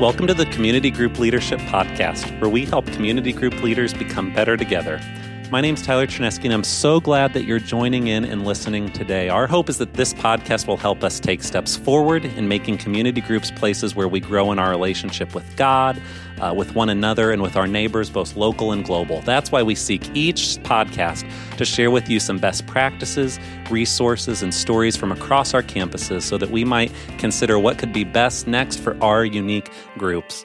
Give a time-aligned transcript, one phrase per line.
[0.00, 4.56] Welcome to the Community Group Leadership Podcast, where we help community group leaders become better
[4.56, 4.98] together.
[5.50, 9.28] My name's Tyler Chinesky, and I'm so glad that you're joining in and listening today.
[9.28, 13.20] Our hope is that this podcast will help us take steps forward in making community
[13.20, 16.00] groups places where we grow in our relationship with God,
[16.40, 19.22] uh, with one another, and with our neighbors, both local and global.
[19.22, 24.54] That's why we seek each podcast to share with you some best practices, resources, and
[24.54, 28.76] stories from across our campuses so that we might consider what could be best next
[28.76, 30.44] for our unique groups.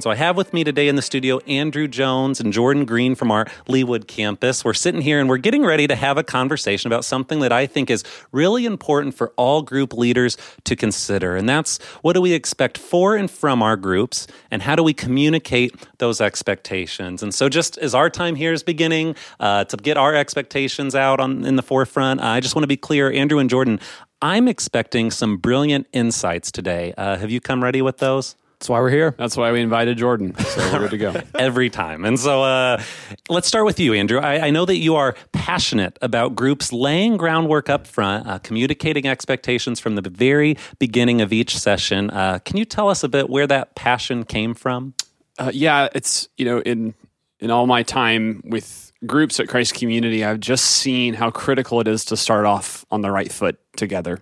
[0.00, 3.30] So I have with me today in the studio Andrew Jones and Jordan Green from
[3.30, 4.64] our Leawood campus.
[4.64, 7.66] We're sitting here and we're getting ready to have a conversation about something that I
[7.66, 11.36] think is really important for all group leaders to consider.
[11.36, 14.94] And that's what do we expect for and from our groups and how do we
[14.94, 17.22] communicate those expectations?
[17.22, 21.20] And so just as our time here is beginning uh, to get our expectations out
[21.20, 23.80] on in the forefront, I just want to be clear, Andrew and Jordan,
[24.22, 26.94] I'm expecting some brilliant insights today.
[26.96, 28.36] Uh, have you come ready with those?
[28.60, 29.14] That's why we're here.
[29.16, 30.36] That's why we invited Jordan.
[30.36, 31.14] So we're good to go.
[31.38, 32.04] Every time.
[32.04, 32.82] And so uh,
[33.30, 34.20] let's start with you, Andrew.
[34.20, 39.06] I, I, know that you are passionate about groups laying groundwork up front, uh, communicating
[39.06, 42.10] expectations from the very beginning of each session.
[42.10, 44.92] Uh, can you tell us a bit where that passion came from?
[45.38, 46.92] Uh, yeah, it's, you know, in,
[47.38, 51.88] in all my time with groups at Christ Community, I've just seen how critical it
[51.88, 54.20] is to start off on the right foot together.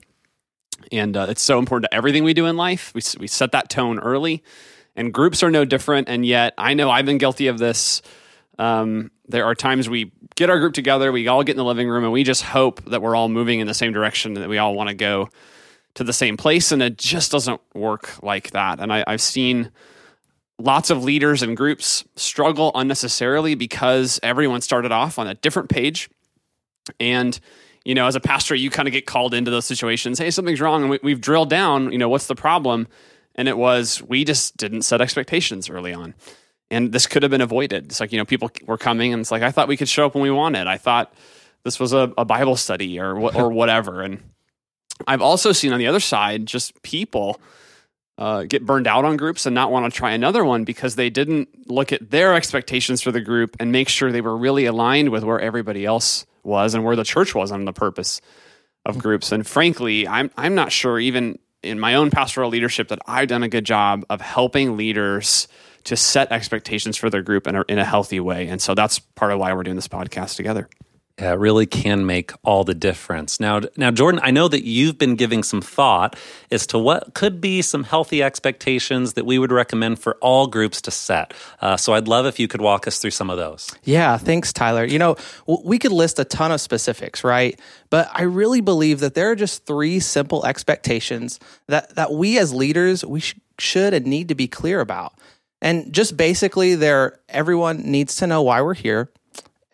[0.92, 2.92] And uh, it's so important to everything we do in life.
[2.94, 4.42] We, we set that tone early,
[4.96, 6.08] and groups are no different.
[6.08, 8.02] And yet, I know I've been guilty of this.
[8.58, 11.88] Um, there are times we get our group together, we all get in the living
[11.88, 14.58] room, and we just hope that we're all moving in the same direction, that we
[14.58, 15.28] all want to go
[15.94, 16.72] to the same place.
[16.72, 18.80] And it just doesn't work like that.
[18.80, 19.70] And I, I've seen
[20.58, 26.10] lots of leaders and groups struggle unnecessarily because everyone started off on a different page.
[26.98, 27.38] And
[27.84, 30.18] you know, as a pastor, you kind of get called into those situations.
[30.18, 31.92] Hey, something's wrong, and we, have drilled down.
[31.92, 32.86] You know, what's the problem?
[33.34, 36.14] And it was we just didn't set expectations early on,
[36.70, 37.86] and this could have been avoided.
[37.86, 40.06] It's like you know, people were coming, and it's like I thought we could show
[40.06, 40.66] up when we wanted.
[40.66, 41.14] I thought
[41.64, 44.02] this was a, a Bible study or or whatever.
[44.02, 44.22] And
[45.06, 47.40] I've also seen on the other side just people.
[48.18, 51.08] Uh, get burned out on groups and not want to try another one because they
[51.08, 55.10] didn't look at their expectations for the group and make sure they were really aligned
[55.10, 58.20] with where everybody else was and where the church was on the purpose
[58.84, 59.02] of mm-hmm.
[59.02, 59.30] groups.
[59.32, 63.42] And frankly, I'm I'm not sure even in my own pastoral leadership that I've done
[63.42, 65.48] a good job of helping leaders
[65.84, 68.48] to set expectations for their group in a, in a healthy way.
[68.48, 70.68] And so that's part of why we're doing this podcast together.
[71.18, 73.40] It really can make all the difference.
[73.40, 76.16] Now, now, Jordan, I know that you've been giving some thought
[76.52, 80.80] as to what could be some healthy expectations that we would recommend for all groups
[80.82, 81.34] to set.
[81.60, 83.74] Uh, so, I'd love if you could walk us through some of those.
[83.82, 84.84] Yeah, thanks, Tyler.
[84.84, 85.16] You know,
[85.64, 87.58] we could list a ton of specifics, right?
[87.90, 92.54] But I really believe that there are just three simple expectations that that we as
[92.54, 95.14] leaders we sh- should and need to be clear about.
[95.60, 99.10] And just basically, there everyone needs to know why we're here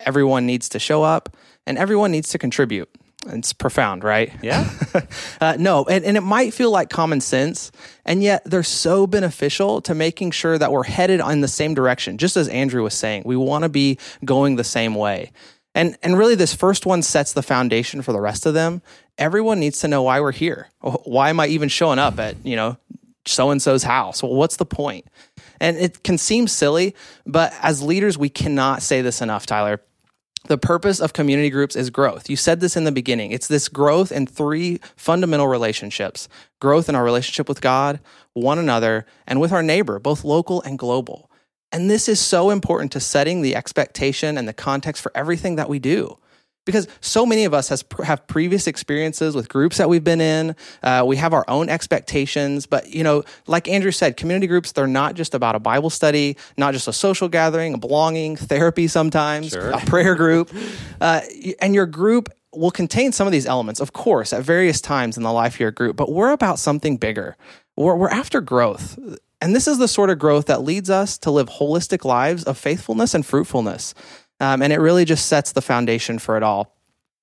[0.00, 2.88] everyone needs to show up and everyone needs to contribute.
[3.26, 4.32] It's profound, right?
[4.42, 4.70] Yeah.
[5.40, 7.72] uh, no, and, and it might feel like common sense,
[8.04, 12.18] and yet they're so beneficial to making sure that we're headed in the same direction.
[12.18, 15.32] Just as Andrew was saying, we want to be going the same way.
[15.74, 18.82] And, and really, this first one sets the foundation for the rest of them.
[19.18, 20.68] Everyone needs to know why we're here.
[20.80, 22.76] Why am I even showing up at, you know,
[23.26, 24.22] so and so's house?
[24.22, 25.06] Well, what's the point?
[25.60, 26.94] And it can seem silly,
[27.26, 29.80] but as leaders, we cannot say this enough, Tyler
[30.46, 32.28] the purpose of community groups is growth.
[32.28, 33.32] You said this in the beginning.
[33.32, 36.28] It's this growth in three fundamental relationships
[36.60, 38.00] growth in our relationship with God,
[38.32, 41.30] one another, and with our neighbor, both local and global.
[41.72, 45.68] And this is so important to setting the expectation and the context for everything that
[45.68, 46.18] we do
[46.64, 50.56] because so many of us has have previous experiences with groups that we've been in.
[50.82, 54.86] Uh, we have our own expectations but you know like andrew said community groups they're
[54.86, 59.50] not just about a bible study not just a social gathering a belonging therapy sometimes
[59.50, 59.70] sure.
[59.70, 60.50] a prayer group.
[61.00, 61.20] Uh,
[61.60, 65.22] and your group will contain some of these elements of course at various times in
[65.22, 67.36] the life of your group but we're about something bigger.
[67.76, 68.98] We're, we're after growth.
[69.40, 72.56] And this is the sort of growth that leads us to live holistic lives of
[72.56, 73.94] faithfulness and fruitfulness
[74.40, 76.76] um, and it really just sets the foundation for it all.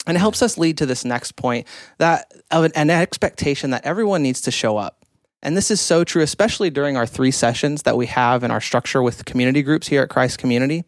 [0.08, 1.68] And it helps us lead to this next point
[2.00, 5.06] that of an, an expectation that everyone needs to show up.
[5.44, 8.62] And this is so true, especially during our three sessions that we have in our
[8.62, 10.84] structure with community groups here at Christ Community.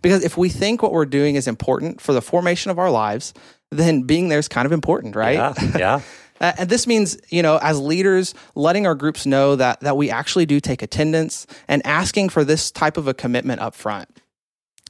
[0.00, 3.34] Because if we think what we're doing is important for the formation of our lives,
[3.70, 5.34] then being there is kind of important, right?
[5.34, 5.54] Yeah.
[5.78, 6.00] yeah.
[6.40, 10.46] and this means, you know, as leaders, letting our groups know that that we actually
[10.46, 14.08] do take attendance and asking for this type of a commitment up front.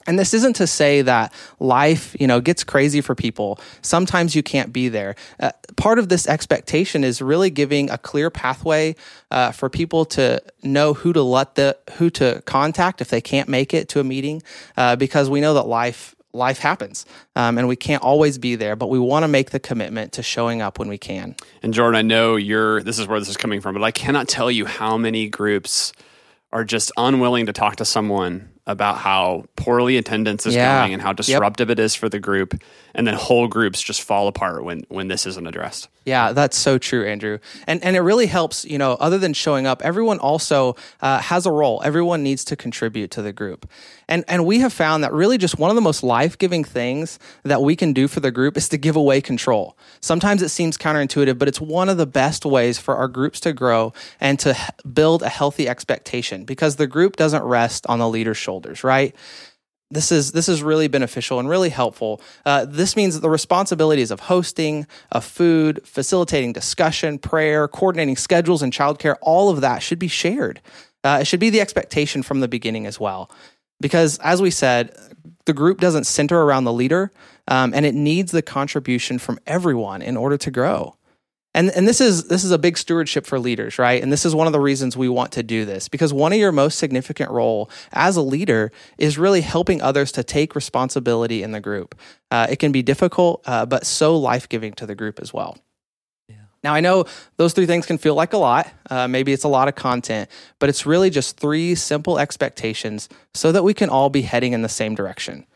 [0.06, 3.58] And this isn't to say that life, you know, gets crazy for people.
[3.82, 5.14] Sometimes you can't be there.
[5.38, 8.96] Uh, part of this expectation is really giving a clear pathway
[9.30, 13.48] uh, for people to know who to let the who to contact if they can't
[13.48, 14.42] make it to a meeting,
[14.76, 17.04] uh, because we know that life life happens
[17.36, 20.22] um, and we can't always be there but we want to make the commitment to
[20.22, 23.36] showing up when we can and jordan i know you're this is where this is
[23.36, 25.92] coming from but i cannot tell you how many groups
[26.50, 30.80] are just unwilling to talk to someone about how poorly attendance is yeah.
[30.80, 31.78] going and how disruptive yep.
[31.78, 32.60] it is for the group
[32.94, 36.78] and then whole groups just fall apart when when this isn't addressed yeah that's so
[36.78, 37.38] true andrew.
[37.66, 41.46] And and it really helps you know other than showing up everyone also uh, has
[41.46, 41.80] a role.
[41.84, 43.68] Everyone needs to contribute to the group.
[44.08, 47.62] And and we have found that really just one of the most life-giving things that
[47.62, 49.76] we can do for the group is to give away control.
[50.00, 53.52] Sometimes it seems counterintuitive but it's one of the best ways for our groups to
[53.52, 54.56] grow and to
[54.92, 59.14] build a healthy expectation because the group doesn't rest on the leader's shoulders right
[59.92, 62.20] this is this is really beneficial and really helpful.
[62.46, 68.72] Uh, this means the responsibilities of hosting, of food, facilitating discussion, prayer, coordinating schedules, and
[68.72, 70.60] childcare, all of that should be shared.
[71.04, 73.30] Uh, it should be the expectation from the beginning as well,
[73.80, 74.96] because as we said,
[75.44, 77.10] the group doesn't center around the leader,
[77.48, 80.96] um, and it needs the contribution from everyone in order to grow.
[81.54, 84.02] And, and this is this is a big stewardship for leaders, right?
[84.02, 86.38] And this is one of the reasons we want to do this because one of
[86.38, 91.52] your most significant role as a leader is really helping others to take responsibility in
[91.52, 91.94] the group.
[92.30, 95.58] Uh, it can be difficult, uh, but so life giving to the group as well.
[96.26, 96.36] Yeah.
[96.64, 97.04] Now, I know
[97.36, 98.72] those three things can feel like a lot.
[98.88, 103.52] Uh, maybe it's a lot of content, but it's really just three simple expectations so
[103.52, 105.46] that we can all be heading in the same direction.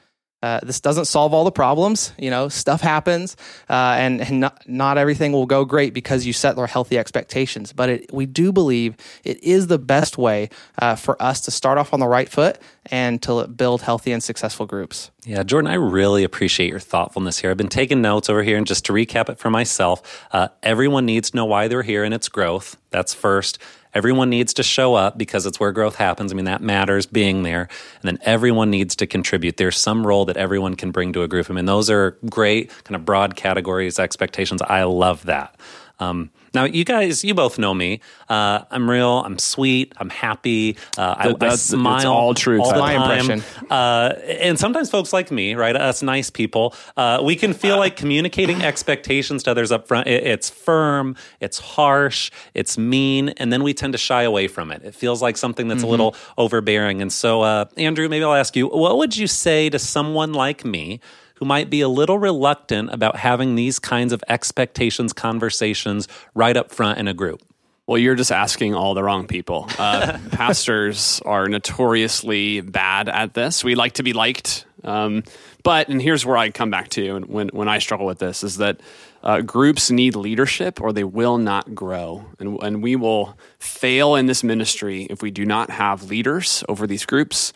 [0.42, 2.12] Uh, this doesn't solve all the problems.
[2.18, 3.36] You know, stuff happens,
[3.70, 7.72] uh, and, and not, not everything will go great because you set their healthy expectations.
[7.72, 11.78] But it, we do believe it is the best way uh, for us to start
[11.78, 12.58] off on the right foot
[12.90, 15.10] and to build healthy and successful groups.
[15.24, 17.50] Yeah, Jordan, I really appreciate your thoughtfulness here.
[17.50, 21.06] I've been taking notes over here, and just to recap it for myself, uh, everyone
[21.06, 22.76] needs to know why they're here and its growth.
[22.90, 23.58] That's first.
[23.96, 26.30] Everyone needs to show up because it's where growth happens.
[26.30, 27.62] I mean, that matters being there.
[28.02, 29.56] And then everyone needs to contribute.
[29.56, 31.48] There's some role that everyone can bring to a group.
[31.48, 34.60] I mean, those are great kind of broad categories, expectations.
[34.60, 35.58] I love that.
[35.98, 38.00] Um, now, you guys, you both know me.
[38.30, 39.18] Uh, I'm real.
[39.18, 39.92] I'm sweet.
[39.98, 40.78] I'm happy.
[40.96, 42.12] Uh, I, I, smile.
[42.12, 42.62] all true.
[42.62, 43.20] All the my time.
[43.20, 43.66] impression.
[43.70, 45.76] Uh, and sometimes folks like me, right?
[45.76, 50.06] Us nice people, uh, we can feel like communicating expectations to others up front.
[50.06, 51.14] It, it's firm.
[51.40, 52.30] It's harsh.
[52.54, 54.82] It's mean, and then we tend to shy away from it.
[54.82, 55.88] It feels like something that's mm-hmm.
[55.88, 57.02] a little overbearing.
[57.02, 60.64] And so, uh, Andrew, maybe I'll ask you, what would you say to someone like
[60.64, 61.00] me?
[61.36, 66.70] Who might be a little reluctant about having these kinds of expectations conversations right up
[66.70, 67.42] front in a group?
[67.86, 69.68] Well, you're just asking all the wrong people.
[69.78, 73.62] Uh, pastors are notoriously bad at this.
[73.62, 74.66] We like to be liked.
[74.82, 75.22] Um,
[75.62, 78.56] but, and here's where I come back to when, when I struggle with this is
[78.56, 78.80] that
[79.22, 82.24] uh, groups need leadership or they will not grow.
[82.38, 86.86] And, and we will fail in this ministry if we do not have leaders over
[86.86, 87.52] these groups.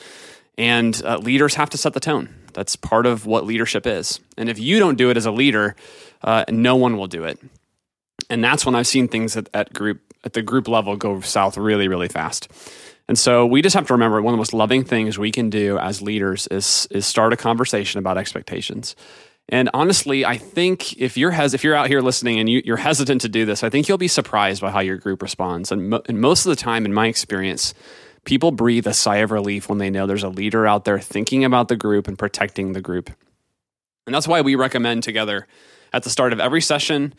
[0.59, 2.35] And uh, leaders have to set the tone.
[2.55, 4.21] That's part of what leadership is.
[4.37, 5.77] And if you don't do it as a leader,
[6.23, 7.39] uh, no one will do it.
[8.29, 11.57] And that's when I've seen things at, at group at the group level go south
[11.57, 12.49] really, really fast.
[13.09, 15.51] And so we just have to remember one of the most loving things we can
[15.51, 18.95] do as leaders is is start a conversation about expectations.
[19.49, 22.77] And honestly, I think if you're hes- if you're out here listening and you, are
[22.77, 25.73] hesitant to do this, I think you'll be surprised by how your group responds.
[25.73, 27.75] And, mo- and most of the time, in my experience,
[28.25, 31.45] people breathe a sigh of relief when they know there's a leader out there thinking
[31.45, 33.11] about the group and protecting the group.
[34.07, 35.47] And that's why we recommend together
[35.93, 37.15] at the start of every session,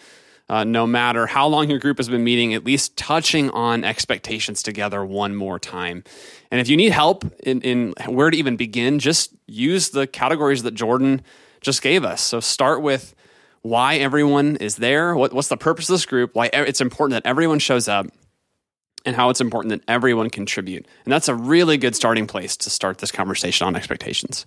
[0.50, 4.62] uh, no matter how long your group has been meeting, at least touching on expectations
[4.64, 6.04] together one more time.
[6.52, 10.64] And if you need help in, in where to even begin, just use the categories
[10.64, 11.22] that Jordan
[11.62, 12.22] just gave us.
[12.22, 13.16] So start with
[13.62, 17.30] why everyone is there, what, what's the purpose of this group, why it's important that
[17.30, 18.08] everyone shows up
[19.06, 20.86] and how it's important that everyone contribute.
[21.06, 24.46] And that's a really good starting place to start this conversation on expectations.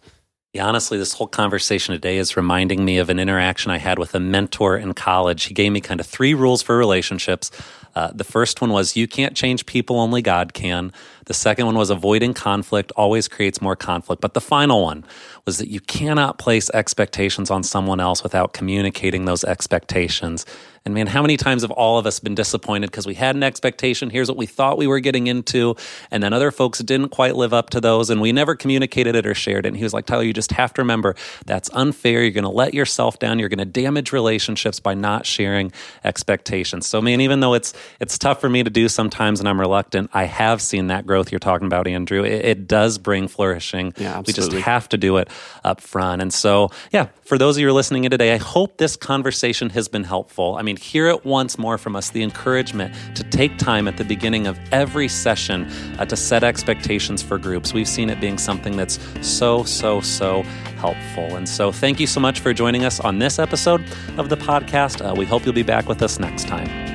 [0.54, 4.14] Yeah, honestly, this whole conversation today is reminding me of an interaction I had with
[4.14, 5.44] a mentor in college.
[5.44, 7.50] He gave me kind of three rules for relationships.
[7.96, 10.92] Uh, the first one was you can't change people, only God can.
[11.26, 14.20] The second one was avoiding conflict always creates more conflict.
[14.20, 15.04] But the final one
[15.46, 20.46] was that you cannot place expectations on someone else without communicating those expectations.
[20.86, 23.42] And man, how many times have all of us been disappointed because we had an
[23.42, 24.10] expectation?
[24.10, 25.76] Here's what we thought we were getting into.
[26.10, 29.26] And then other folks didn't quite live up to those and we never communicated it
[29.26, 29.68] or shared it.
[29.68, 31.14] And he was like, Tyler, you just have to remember
[31.46, 32.20] that's unfair.
[32.20, 33.38] You're going to let yourself down.
[33.38, 35.72] You're going to damage relationships by not sharing
[36.04, 36.86] expectations.
[36.86, 40.10] So, man, even though it's it's tough for me to do sometimes, and I'm reluctant.
[40.12, 42.24] I have seen that growth you're talking about, Andrew.
[42.24, 43.94] It, it does bring flourishing.
[43.98, 45.28] Yeah, we just have to do it
[45.62, 46.20] up front.
[46.20, 48.96] And so, yeah, for those of you who are listening in today, I hope this
[48.96, 50.56] conversation has been helpful.
[50.56, 54.02] I mean, hear it once more from us the encouragement to take time at the
[54.02, 57.72] beginning of every session uh, to set expectations for groups.
[57.72, 60.42] We've seen it being something that's so, so, so
[60.78, 61.36] helpful.
[61.36, 63.84] And so, thank you so much for joining us on this episode
[64.18, 65.00] of the podcast.
[65.00, 66.93] Uh, we hope you'll be back with us next time.